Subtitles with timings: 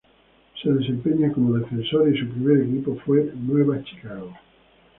[0.59, 4.33] Se desempeña como defensor y su primer equipo fue Nueva Chicago.